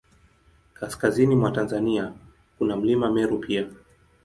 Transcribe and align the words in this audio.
Kaskazini 0.73 1.35
mwa 1.35 1.51
Tanzania, 1.51 2.13
kuna 2.57 2.75
Mlima 2.77 3.11
Meru 3.11 3.37
pia. 3.39 3.67